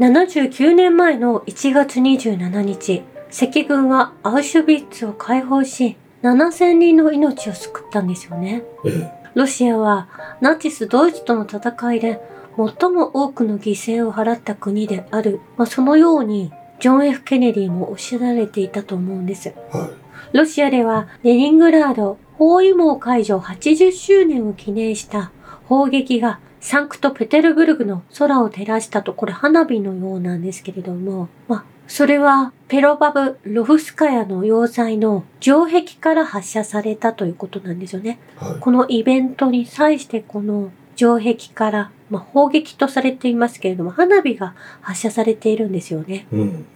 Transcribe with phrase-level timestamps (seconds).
[0.00, 8.62] 79年前の1月27日、赤軍はアウシュビッツを解放し、7000人の命を救ったんですよね。
[8.86, 9.30] ええ。
[9.34, 10.08] ロシアは
[10.40, 12.18] ナチスドイツとの戦いで
[12.56, 15.40] 最も多くの犠牲を払った国である。
[15.58, 19.52] まあ、そのようにジョン・ F・ ケネディもおっしゃられていたと思うんです。
[19.70, 19.90] は
[20.32, 25.30] ロシアではレニングラード包囲網解除80周年を記念した
[25.68, 38.18] 砲撃がサンクトペテルブルグの空を照らしたと、これ花火のようなんですけれども、まあ、それはペロバブ・ロフスカヤの要塞の城壁から発射されたということなんですよね。
[38.40, 38.44] い。
[38.44, 38.60] はい。
[38.60, 46.26] このイベントに際してこの城壁から、まあ、砲撃とされていますけれども、花火が発射されているんですよね。
[46.30, 46.66] うん。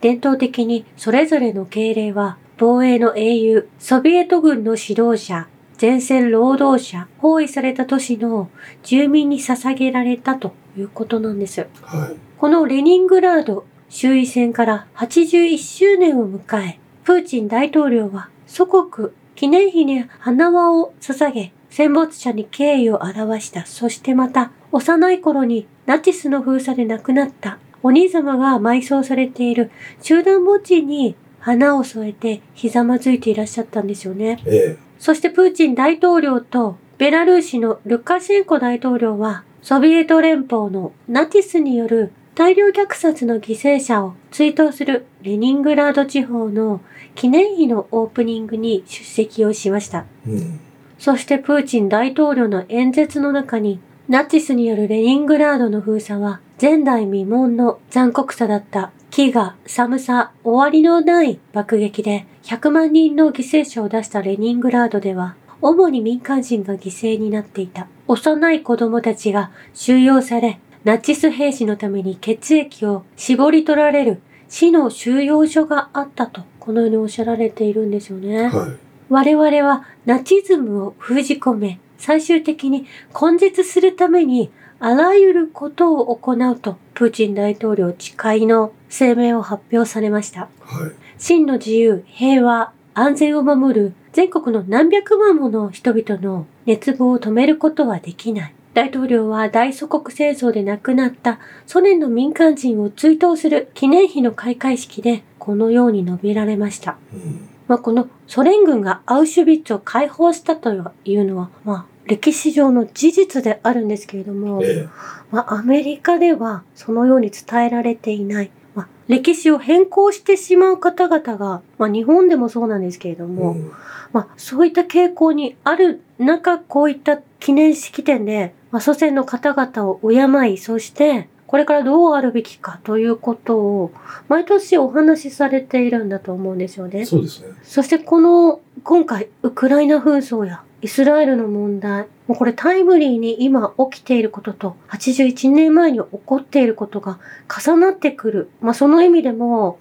[0.00, 5.48] 伝統的にそれぞれの敬礼は防衛の英雄、ソビエト軍の指導者、
[5.80, 8.50] 前線労働者、包囲された都市の
[8.82, 11.66] 住民に捧げられたということなんです。
[11.82, 12.16] はい。
[12.36, 23.64] このレニングラード周囲戦から81周年を迎え、プーチン大統領は祖国記念碑に花輪を捧げ、戦没者に敬意を表した。
[23.64, 29.70] そしてまた、幼い頃にナチスの封鎖で亡くなったお兄様が埋葬されている
[30.02, 34.42] 集団墓地に花を添えてひざまずいていらっしゃったんですよね。
[34.44, 34.89] ええ。
[35.00, 46.82] そしてプーチン大統領とベラルーシのルカシェンコ大統領はソビエト連邦のナチスによる大量虐殺の犠牲者を追悼するレニングラード地方の
[47.14, 50.04] 記念碑のオープニングに出席をしました。
[50.26, 50.60] うん。
[50.98, 58.92] そしてプーチン大統領の演説の中にナチスによるレニングラードの封鎖は前代未聞の残酷さだった。
[59.20, 67.86] 飢餓、寒さ、終わりのない爆撃で100万人の犠牲者を出したレニングラードでは、主に民間人が犠牲になっていた。
[68.08, 78.44] 幼い子供たちが収容され、ナチス兵士のために血液を絞り取られる死の収容所があったと、このようにおっしゃられているんですよね。
[78.44, 78.70] はい。
[79.10, 82.86] 我々はナチズムを封じ込め、最終的に
[83.20, 84.50] 根絶するために
[84.82, 90.48] あらゆることを行うと、プーチン大統領誓いの声明を発表されました。
[90.60, 90.92] はい。
[91.18, 98.54] 真の自由、平和、安全を守る全国の何百万もの人々の熱望を止めることはできない。
[98.72, 106.96] 大統領は大祖国戦争で亡くなったソ連の民間人を追悼する記念碑の開会式でこのように述べられました。
[107.12, 107.48] うん。
[107.68, 110.72] まあ、このソ連軍がアウシュビッツを解放したと
[111.04, 114.88] いうのは、まあ、歴史上の事実であるんですけれども、ええ。
[115.30, 118.50] まあ、アメリカではそのように伝えられていない。
[118.74, 123.72] まあ、歴史を変更してしまう方々が、まあ、日本でもそうなんですけれども、うん。
[124.12, 133.92] まあ、そういった傾向にある中、こういった記念式典で、まあ、祖先の方々を敬い、そして、これからどうあるべきかということを、
[134.28, 137.04] 毎年お話しされているんだと思うんですよね。
[137.04, 137.48] そうですね。
[137.64, 147.18] そしてこの、今回、ウクライナ紛争やイスラエルの問題、もうこれタイムリーに今起きていることと、81年前に起こっていることが
[147.48, 148.50] 重なってくる。
[148.60, 149.78] まあその意味でも、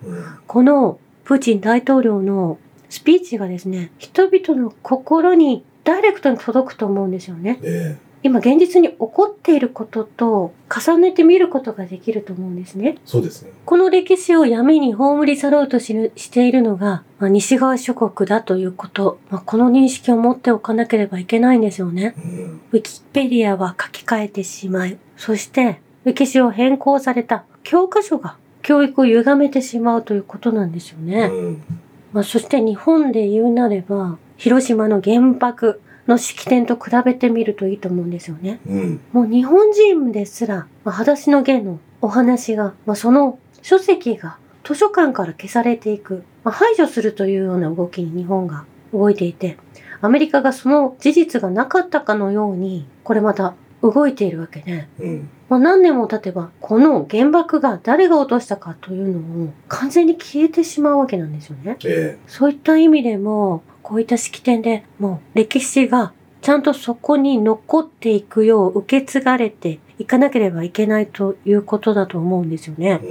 [0.47, 2.57] このプーチン大統領の
[2.89, 7.59] スピーチがですね、人々の心にダイレクトに届くと思うんですよね。
[7.61, 7.97] ね。
[8.21, 12.97] 今現実に起こっていることと重ねて見ることができると思うんですね。
[13.05, 13.51] そうですね。
[13.65, 22.13] この歴史を闇に葬り去ろうとしるしているのが、まあ、西側諸国だということ、まあ、この認識を持っておかなければいけないんですよね。
[22.17, 22.61] うん。
[22.71, 31.29] ウィキペディアは書き換えてしまい、そして歴史を変更された教科書が教育を歪めてしまうということなんですよね。
[31.31, 31.63] うん。
[32.11, 38.59] まあ、そして日本で言うなれば、広島の原爆の式典と比べてみるといいと思うんですよね。
[38.67, 39.01] うん。
[39.13, 49.57] もう日本人ですら、まあ、裸足の弦のお話が、まあ、その書籍が図書館から消されていく、まあ、排除するというような動きに日本が動いていて、
[50.01, 55.29] アメリカがその事実がなかったかのように、これまた動いているわけで、うん。
[55.47, 61.77] まあ、何年も経てば、この原爆が誰が落としたかというのを完全に消えてしまうわけなんですよね。
[61.85, 66.13] えそういった意味でも、こういった式典でもう歴史が
[66.43, 73.01] ちゃんとそこに残っていくよう受け継がれていかなければいけないということだと思うんですよね。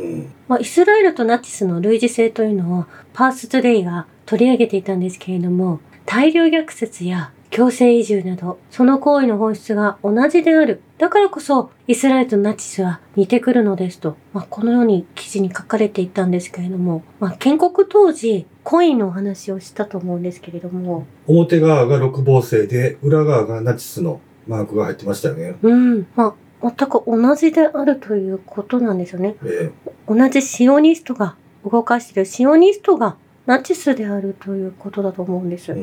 [0.47, 10.83] まあ、イスラエルとナチスの類似性というのをパーストゥデイが取り上げていたんですけれども、大量虐殺や強制移住など、その行為の本質が同じである。
[10.99, 25.57] だからこそ、イスラエルとナチスは似てくるのですと、まあ、このように記事に書かれていたんですけれども、まあ、建国当時、コインのお話をしたと思うんですけれども、表側が六芒星で、裏側がナチスのマークが入ってましたよね。
[25.63, 26.07] うん。
[26.15, 29.37] まあ、全く同じであるということなんですよね。
[29.45, 29.71] え
[30.09, 33.17] 同じシオニストが動かしているシオニストが
[33.49, 35.75] ナチスであるということだと思うんですえ。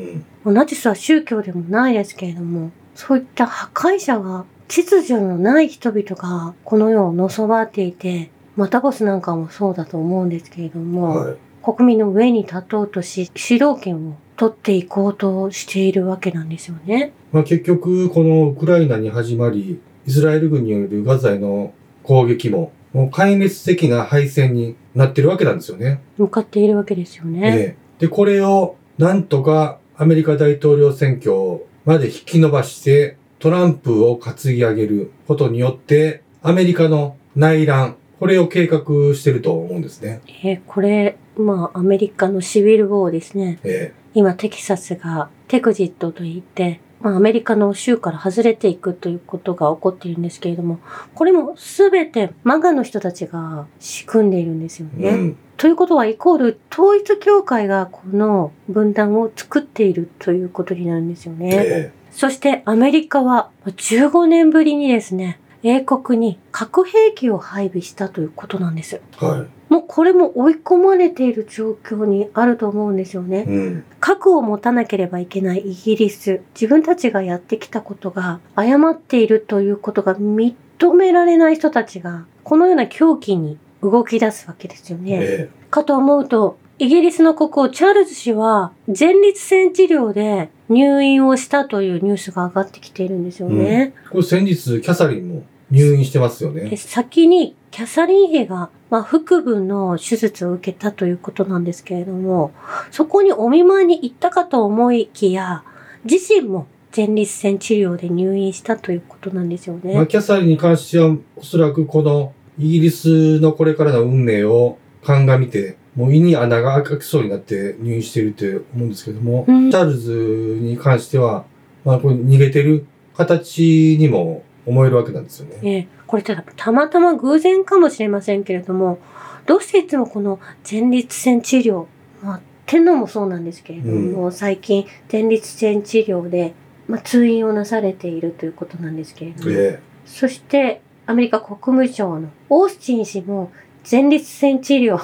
[0.44, 0.52] う。
[0.52, 0.54] ん。
[0.54, 11.36] ナチスは宗教でもないですけれども、そういった破壊者が、秩序のない人々がこの世をのそばっていて、マタボスなんかもそうだと思うんですけれども、はい。
[11.64, 17.12] 国民の上に立とうとし、主導権を取っていこうとしているわけなんですよね。
[17.32, 21.74] まあ結局、このウクライナに始まり、イスラエル軍によるガザへの
[22.04, 26.00] 攻撃も、もう壊滅的な敗戦になってるわけなんですよね。
[26.16, 27.40] 向かっているわけですよね。
[27.46, 38.78] ええで、これをなんとかアメリカ大統領選挙まで引き伸ばして、トランプを担ぎ上げることによって、アメリカの内乱、これを計画
[39.14, 40.22] してると思うんですね。
[40.42, 43.58] えーこれ、まあ、アメリカのシビルウォーですね。
[43.62, 50.80] え今、テキサスがテクジットといって、まあ、アメリカの州から外れていくということが起こっているんですけれども、
[51.14, 55.08] これもすべてマガの人たちが仕組んでいるんですよね。
[55.08, 55.36] えうん。
[55.56, 61.50] ということは、イコール統一教会がこの分断を作っているということになるんですよね。
[61.52, 69.00] えそしてアメリカは15年ぶりにですね、英国に核兵器を配備したということなんです。
[69.22, 73.44] えはもうこれも追い込まれている状況にあると思うんですよねい。。
[73.44, 73.84] うん。
[74.00, 80.54] 核を持たなければいけないイギリス、自分たちがやってきたことが誤っているということが認
[80.94, 85.18] められない人たちが、このような狂気に動き出すわけですよね。
[85.20, 93.94] えかと思うと、イギリスの国王チャールズ氏は前立腺治療で入院をしたというニュースが上がってきているんですよね。
[93.96, 96.76] えこれ先日、キャサリンも入院してますよえね。
[96.76, 102.52] 先にキャサリン妃が、まあ、腹部の手術を受けたということなんですけれども、
[102.90, 105.64] そこにお見舞いに行ったかと思いきや、
[106.04, 106.66] 自身も
[106.96, 110.06] 前立腺治療で入院したということなんですよまあ、ね。
[110.06, 121.44] キャサリンに関しては、おそらくこのイギリスのこれからの運命を鑑みて、もう胃に穴が開きそうになって入院していると思うんですけども、うんチャールズに関しては、
[121.84, 125.58] まあ、これ逃げてる形にも思えるわけなんですよね。
[125.62, 125.88] ええ。
[126.06, 128.98] これただたまたま偶然かもしれませんけれども、
[129.46, 131.86] どうしていつもこの前立腺治療、
[132.22, 136.54] まあ、天皇もそうなんですけれども、最近前立腺治療で、
[136.88, 143.52] まあ、通院をなされているということなんですけれども、えそしてアメリカ国務省のオースティン氏も
[143.88, 144.98] 前立腺治療、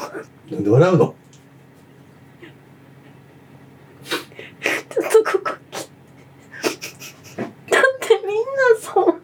[0.50, 1.14] えなんで笑うの
[4.90, 5.88] ちょっとここ切
[7.36, 7.50] だっ
[8.00, 8.42] てみんな
[8.80, 9.22] そう。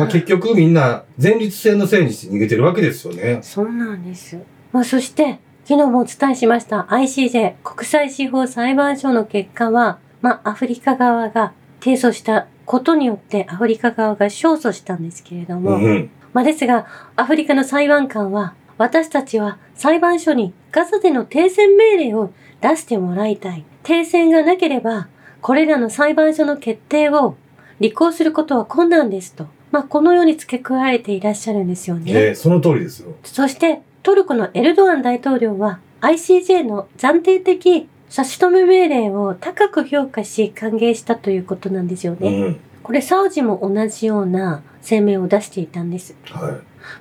[0.00, 3.40] まあ、結局みんな前立腺のせいにして逃げてるわけですよね。
[3.42, 4.38] そうなんです。
[4.72, 16.10] まあ、そして、昨日もお伝えしました ICJ 国際司法裁判所の結果は、まあ、アフリカ側が提訴したことによってアフリカ側が勝訴したんですけれども、うんうん。
[16.32, 16.86] まあ、ですが、
[17.16, 22.32] アフリカの裁判官は、私たちは裁判所にガザでの停戦命令を
[22.62, 23.64] 出してもらいたい。
[23.82, 25.08] 停戦がなければ、
[25.42, 27.36] これらの裁判所の決定を
[27.80, 29.48] 履行することは困難ですと。
[29.70, 32.12] まあ、このように付け加えていらっしゃるんですよね。
[32.12, 33.14] ええその通りですよ。
[33.22, 42.48] そして、トルコのエルドアン大統領は ICJ の暫定的差し止め命令を高く評価し歓迎したということなんですようね。
[42.50, 42.60] ん。
[42.82, 46.16] これサウジも同じような声明を出していたんです。
[46.30, 46.52] はい。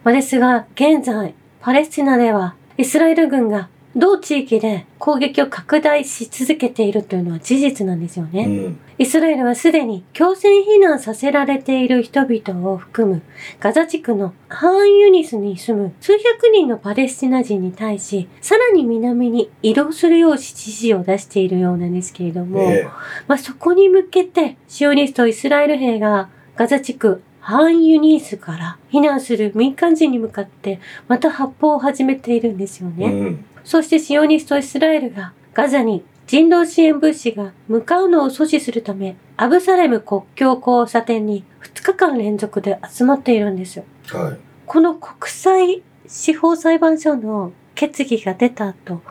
[0.03, 8.45] まあ、ですが、現在、パレスチナではイスラエル軍が同地域で攻撃を拡大し続けているというのは事実なんですよね。
[8.45, 8.79] うん。
[8.99, 13.21] イスラエルはすでに強制避難させられている人々を含む
[13.61, 22.89] ガザ地区のハーンユニスに住む数百人のパレスチナ人に対し、さらに南に移動するよう指示を出しているようなんですけれども、え
[23.27, 33.05] まあ、そこに向けてシオニストイスラエル兵がガザ地区ハーンユニースから避難する民間人に向かってまた発砲を始めているんですよえね。
[33.07, 33.45] うん。
[33.63, 43.85] そしてシオニストイスラエルがガザに人道支援物資が向かうのを阻止するため、アブサレム国境交差点に2日間連続で集まっているんですよ。
[44.09, 44.37] はい。
[44.67, 49.01] この国際司法裁判所の決議が出た後、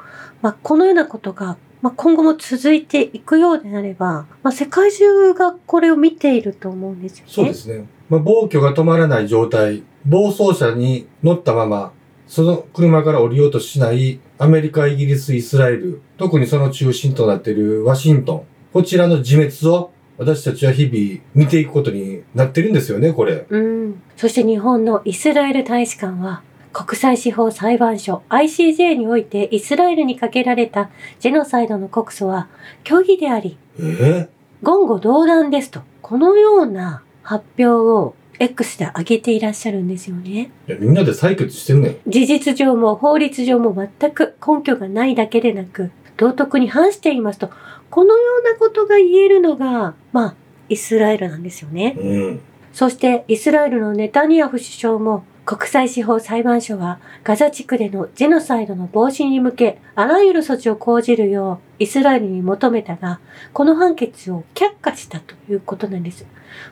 [0.43, 7.33] まあ、このようなことが、まあ、今後も続いていくようであれば、まあ、世界中がこれを見ていると思うんですよね。
[7.33, 7.89] そうですね。
[8.09, 11.93] まあ、暴挙が止まらない状態、暴走車に乗ったまま、
[12.29, 23.47] その車から降りようとしないアメリカ、イギリス、イスラエル、特にその中心となっているワシントン、こちらの自滅を私たちは日々見ていくことになってるんですよね、これ。
[23.49, 24.03] うん。
[24.17, 26.43] そして日本のイスラエル大使館は、
[26.73, 32.49] 国際司法裁判所 ICJ においてイスラエルにかけられたジェノサイドの告訴は
[32.87, 40.51] 虚偽であり、ええ言語道断ですと、このような発表を X で上げていらっしゃるんですよね。
[40.69, 41.97] いや、みんなで採決してんねん。
[42.07, 47.51] 事実上も法律上も全く根拠がないだけでなく、道徳に反していますと、
[47.91, 50.35] このようなことが言えるのが、まあ、
[50.69, 51.97] イスラエルなんですよね。
[51.99, 52.41] うん。
[52.73, 63.19] そして、イスラエルのネタニヤフ首相も、国際司法裁判所は、ガザ地区でのジェノサイドの防止に向け、あらゆる措置を講じるよう、イスラエルに求めたが、
[63.55, 66.27] この判決を却下したということなんです。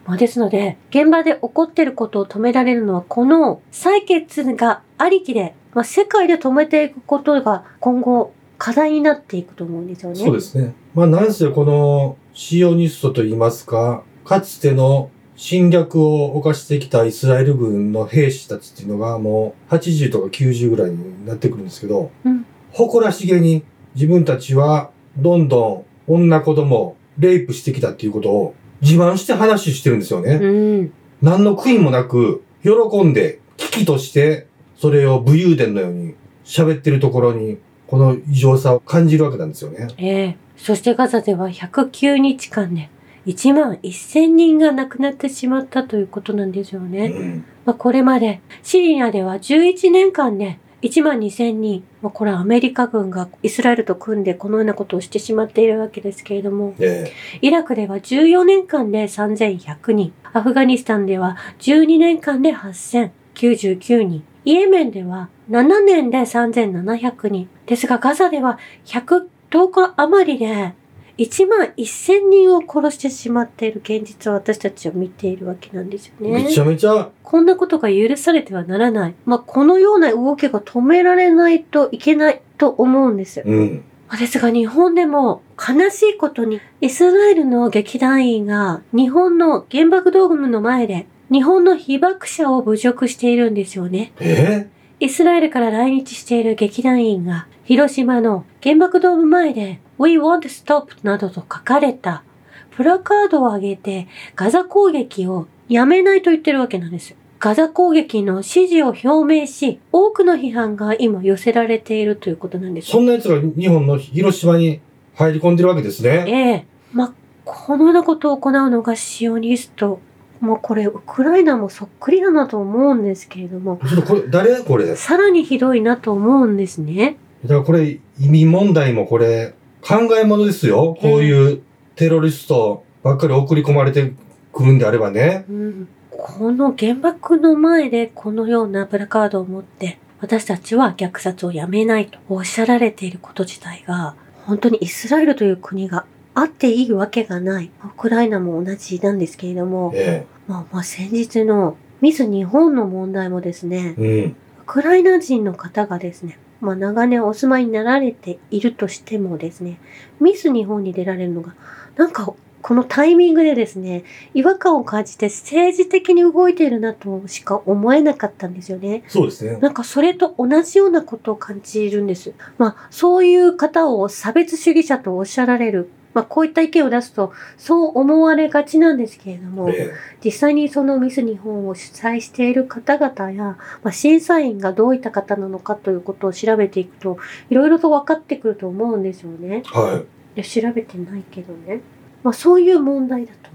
[0.04, 10.16] まあ、ですので、現場で起こっていることを止められるのは、この採決がありきで、まあ、世界で止めていくことが今後課題になっていくと思うんですよね。
[10.16, 10.74] そうですね。
[10.92, 23.64] まあ、なんせこのシオニストと言いますか、かつての侵略を犯してきたイスラエル軍の兵士たちっていうのがもう80とか90ぐらいになってくるんですけど、うん誇らしげに
[23.94, 30.34] 自分たちはどんどん女子供をレイプしてきたっていうことを自慢して話してるんですよね。
[30.34, 30.92] うん。
[31.22, 36.14] 何の悔いもなく、喜んで、危機として、それを武勇伝のように
[36.44, 39.88] 喋ってるところに、この異常さを感じるわけなんですよね。
[39.96, 42.88] ええそしてガザでは109日間で
[43.26, 47.08] 1万1000人が亡くなってしまったということなんですようね。
[47.08, 47.44] ん。
[47.64, 70.74] まあ、これまでシリアでは11年間で1万2000人、まあ、これはアメリカ軍がイスラエルと組んでこのようなことをしてしまっているわけですけれども、えイラクでは14年間で3100人、アフガニスタンでは12年間で8099人、イエメンでは7年で3700人、ですがガザでは110日余りで
[71.18, 76.40] 1万1000人を殺してしまっている現実を私たちは見ているわけなんですよね。
[76.40, 79.14] えめちゃめちゃ、こんなことが許されてはならない。
[79.24, 83.42] まあ、このような動きが止められないといけないと思うんです。
[83.44, 83.84] うん。
[84.18, 94.12] ですが日本でも悲しいことにイスラエルの劇団員が日本の原爆ドームの前で日本の被爆者を侮辱しているんですよね。
[94.20, 94.68] え？
[95.00, 102.22] イスラエルから来日している劇団員が広島の原爆ドーム前で We want stop などと書かれた
[102.70, 107.14] プラカードを上げてガザ攻撃をやめないと言ってるわけなんです。
[107.38, 112.88] ガザ攻撃の支持を表明し、多くの批判が今寄せられているということなんです。
[112.88, 114.80] そんな奴が日本の広島に
[115.14, 116.24] 入り込んでるわけですね。
[116.26, 117.12] ええまあ、
[117.44, 120.00] このようなことを行うのがシオニスト。
[120.40, 124.86] もうこれ、ウクライナもそっくりだなと思うんですけれども、ちょっとこれ、誰これ？
[124.86, 127.16] ださらにひどいなと思うんですね。
[127.46, 129.54] からこれ、移民問題もこれ、
[129.86, 130.96] 考えものですよ。
[131.00, 131.62] こういう
[131.94, 134.14] テロリストばっかり送り込まれて
[134.52, 135.44] くるんであればね。
[135.48, 147.70] うん、この原爆の前でこのようなプラカードを持って、私たちは虐殺をやめないとおっしゃられていること自体が、本当にイスラエルという国があっていいわけがない。
[147.84, 154.02] ウクライナも同じなんですけれども、えまあまあ先日のミス日本の問題もですね、え。
[154.02, 154.30] うん。
[154.30, 154.34] ウ
[154.66, 159.78] クライナ人の方がですね、まあ長年お住まいになられているとしてもですね、
[160.20, 161.54] ミス日本に出られるのが、
[161.96, 164.02] なんかこのタイミングでですね、
[164.34, 169.04] 違和感を感じて政治的に動いているなとしか思えなかったんですよね。
[169.06, 169.58] そうですね。
[169.58, 172.34] なんかそれと同じようなことを感じるんです。
[172.58, 175.88] まあそういう方を差別主義者とおっしゃられる。
[176.16, 179.92] まあこういった意見を出すとそう思われがちなんですけれども、え
[180.24, 187.18] 実際にそのミス日本を主催している方々や、まあ、審査員がどういった方なのかということを調べていくと、
[187.50, 189.62] いろいろと分かってくると思うんですよね。
[189.74, 189.78] え。
[189.78, 190.06] はい
[190.36, 191.80] や、調べてないけどね。
[192.22, 193.50] まあ、そういう問題だと。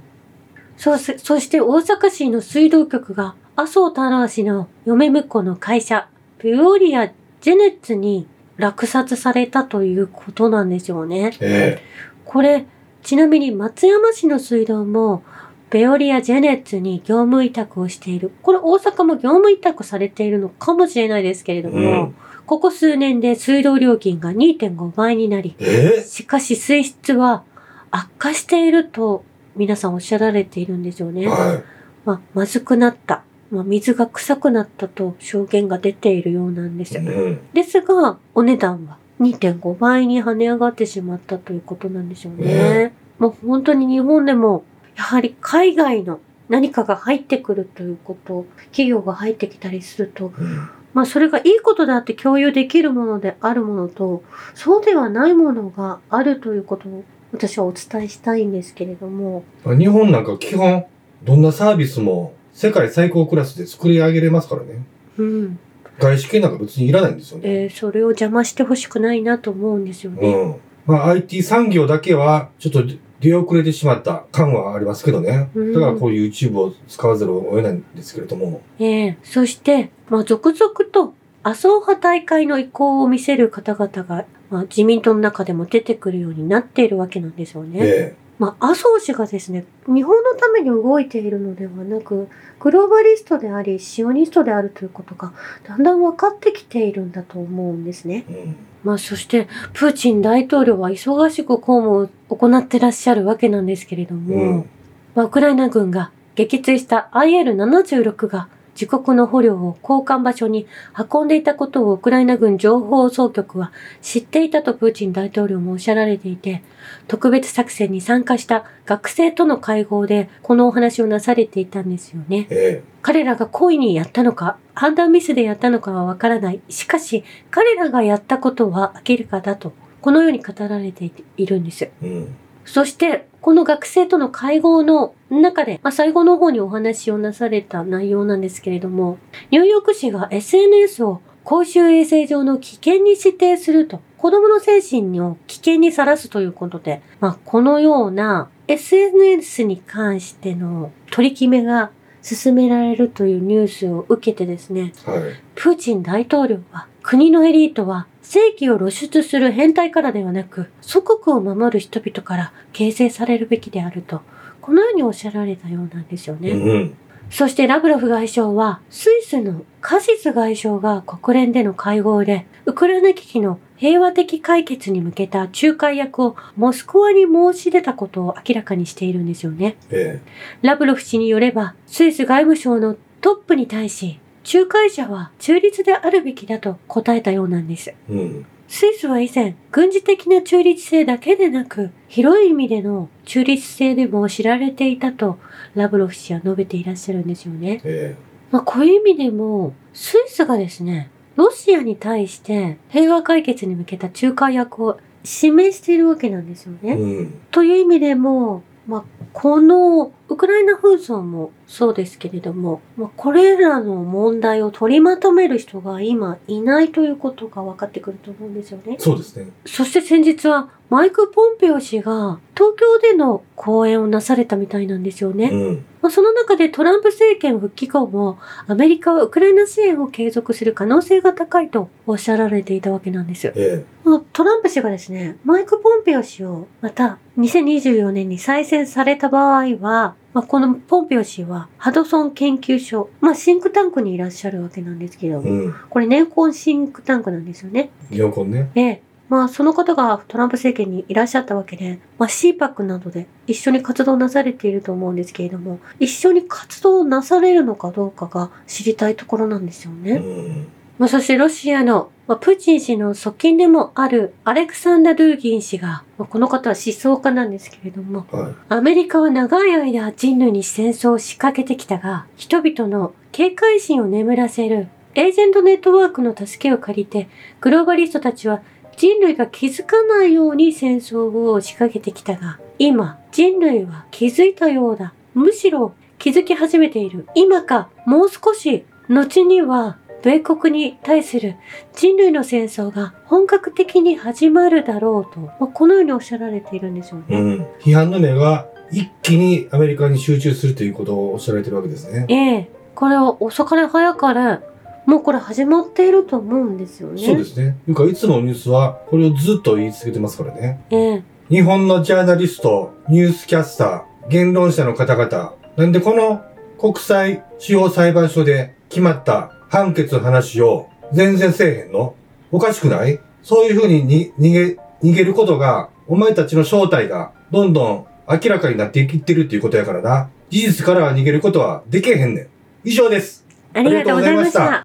[0.77, 6.07] そそして大阪市の水道局が、麻生太郎氏の嫁婿の会社、
[6.39, 8.27] ビオリア・ジェネッツに
[8.61, 11.31] 落札されたということなんですよね。
[11.31, 11.37] い。
[11.41, 11.81] え
[12.23, 12.65] これ、
[13.03, 15.23] ちなみに松山市の水道も、
[15.69, 18.31] ベオリア・ジェネッツに業務委託をしている。
[18.41, 21.71] これ大阪も業務委託されているのかもしれないですけれどえ。
[21.71, 22.15] も、うん。
[22.45, 26.03] ここ数年で水道料金が2.5倍になり、ええ。
[26.03, 27.43] しかし水質は
[27.89, 29.23] 悪化していると
[29.55, 31.27] 皆さんおっしゃられているんですよね。
[31.27, 31.61] は
[32.05, 33.23] まあ、まずくなった。
[33.51, 36.97] まあ、水が臭くなったと証言が出ているようなんですい。。
[36.97, 37.39] うん。
[37.53, 42.93] ですが、お値段は2.5倍に跳ね上がってしまったということなんでしょうね。
[43.19, 44.63] もう本当に日本でも、
[44.95, 60.85] やはり海外の何かが入ってくるということ、企業が入ってきたりすると、うんまあそれがいいことだって共有できるものであるものと、そうではないものがあるということを私はお伝えしたいんですけれども、日本なんか基本、
[61.23, 64.83] どんなサービスも世界最高クラスで作り上げれますからね。
[65.17, 65.59] うん。
[65.99, 67.63] 外資系なんか別にいらないんですよね。
[67.63, 70.33] えーそれを邪魔してほしくないなと思うんですよね。
[70.33, 70.55] うん。
[70.85, 72.83] まあ IT 産業だけは、ちょっと
[73.19, 75.49] 出遅れてしまった感はありますけどね。
[75.53, 78.61] うんだからこういう YouTube を使わざるを得ないんですけれども。
[78.79, 87.79] ええそして、まあ、続々と麻生派大会の意向を見せる方々が、まあ、自民党の中でも出てくるようになっているわけなんですよね。
[87.81, 92.27] えまあ、麻生氏がですね、日本のために動いているのではなく、
[92.59, 95.31] グローバリストであり、シオニストであるということが、
[95.63, 98.25] だんだん分かってきているんだと思うんですね。
[98.27, 98.55] えうん。
[98.83, 104.69] まあ、そして、プーチン大統領は忙しく公務を行ってらっしゃるわけなんですけれども、うん。
[105.13, 110.67] まあ、ウクライナ軍が撃墜した IL-76 が自国の捕虜を交換場所に
[111.11, 116.63] 運んでいたことをウクライナ軍情報総局は知っていたとプーチン大統領もおっしゃられていて、
[117.07, 122.47] 特別作戦に参加した学生との会合でこのお話をなされていたんですよね。
[122.49, 126.61] え彼らが故意にやったのか、判断ミスでやったのかはわからない。
[126.69, 131.85] しかし、彼らがやったことは明らかだと、このように語られているんです。
[131.85, 132.35] えうん。
[132.63, 139.17] そして、この学生との会合の中で、まあ、最後の方にお話をなされた内容なんですけれども、
[139.49, 155.21] ニューヨーク市が SNS を公衆衛生上の危険に指定すると、子供の精神を危険にさらすということで、まあ、このような SNS に関しての取り決めが進められるというニュースを受けてですね、はい。
[155.55, 164.21] プーチン大統領は、国のエリートは正規を露出する変態からではなく、祖国を守る人々から形成されるべきであると、
[164.61, 166.51] このようにおっしゃられたようなんですよね。
[166.51, 166.97] うん。
[167.29, 179.75] そしてラブロフ外相は、スイスのカシス外相が国連での会合で、ウクライナ危機の平和的解決に向けた仲介役をモスクワに申し出たことを明らかにしているんですよね。
[179.89, 180.21] え
[180.61, 187.89] ラブロフ氏によれば、スイス外務省のトップに対し、仲介者は中立であるべきだと答えたようなんです。
[187.89, 188.45] えうん。
[188.67, 195.37] スイスは以前、軍事的な中立性だけでなく、広い意味での中立性でも知られていたと、
[195.75, 197.81] ラブロフ氏は述べていらっしゃるんですよね。
[197.83, 198.15] え
[198.49, 206.91] まあ、こういう意味でも、スイスがですね、ロシアに対して平和解決に向けた仲介役を示しているわけなんですよね。
[206.91, 207.33] えうん。
[207.51, 218.95] という意味でも、まあ、このウクライナ紛争もそうですけれども、まあ、これらの問題を取りまとめる人が今いないということが分かってくると思うんですよね。
[218.99, 219.51] そうですね。
[219.65, 225.49] そして先日はマイク・ポンペオ氏が東京での講演をなされたみたいなんですよね。
[225.51, 225.85] うん。
[226.01, 233.53] まあ、その中でトランプ政権復帰後もアメリカはウクライナ支援を継続する可能性が高いとおっしゃられていたわけなんです。
[233.55, 245.75] えまあトランプ氏がですね、マイク・ポンペオ氏をまた2024年に再選された場合は、まあ、このポンペオ氏はハドソン研究所、まあ、シンクタンクにいらっしゃるわけなんですけどうん。
[245.89, 247.91] これ年婚シンクタンクなんですよね。
[248.09, 248.71] リオコンね。
[248.75, 249.01] ええ。
[249.31, 260.15] まあ、その方がトランプ政権にいらっしゃったわけで、まあ、CPAC などで一緒に活動なされていると思うんですけれども、一緒に活動なされるのかどうかが知りたいところなんですようね。
[260.15, 260.67] ん。
[260.99, 278.61] まあ、そしてロシアの、まあ、プーチン氏の側近でもあるアレクサンダ・ドゥーギン氏が、まあ、この方は思想家なんですけれども、はアメリカは長い間人類に戦争を仕掛けてきたが、人々の警戒心を眠らせるエージェントネットワークの助けを借りて、グローバリストたちは
[279.01, 285.15] 人類が気づかないように戦争を仕掛けてきたが、今、人類は気づいたようだ。
[285.33, 287.27] むしろ気づき始めている。
[287.33, 291.55] 今か、もう少し、後には、米国に対する
[291.95, 297.35] 人類の戦争が本格的に始まるだろうと、まあこのようにおっしゃられているんですよね。
[297.35, 297.41] い。
[297.41, 297.67] うん。
[297.79, 302.27] 批判の目が一気にアメリカに集中するということをおっしゃられてるわけですね。
[302.29, 304.59] ええこれは遅かれ早かれ、
[305.05, 307.25] もうこれ始まっていると思うんですよね。
[307.25, 307.77] そうですね。
[307.87, 310.81] いうか、いつものニュースは、これをずっと言い続けてますからね。
[310.89, 316.41] ええ日本のジャーナリスト、ニュースキャスター、言論者の方々、なんでこの
[316.79, 322.15] 国際司法裁判所で決まった判決の話を全然せえへんの？
[322.51, 323.19] おかしくない？
[323.43, 330.29] そういうふうにに逃げ、逃げることが、お前たちの正体がどんどん明らかになっていってるっていうことやからな。
[330.49, 332.47] 事実からは逃げることはできへんねん。
[332.85, 333.45] 以上です。
[333.73, 334.79] ありがとうございました。